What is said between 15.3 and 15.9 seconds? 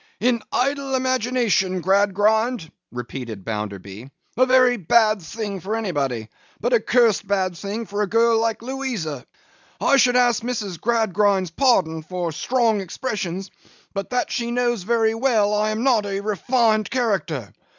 I am